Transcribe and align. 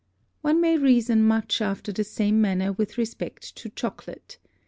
One 0.41 0.59
may 0.59 0.79
reason 0.79 1.23
much 1.23 1.61
after 1.61 1.91
the 1.91 2.03
same 2.03 2.41
manner 2.41 2.73
with 2.73 2.97
respect 2.97 3.55
to 3.57 3.69
Chocolate. 3.69 4.39